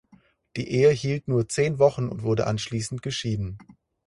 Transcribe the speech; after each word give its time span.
Die 0.57 0.67
Ehe 0.67 0.89
hielt 0.89 1.27
nur 1.27 1.47
zehn 1.47 1.77
Wochen 1.77 2.09
und 2.09 2.23
wurde 2.23 2.47
anschließend 2.47 3.03
geschieden. 3.03 3.59